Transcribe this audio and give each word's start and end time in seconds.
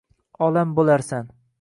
Olam 0.47 0.73
bo’larsan. 0.81 1.33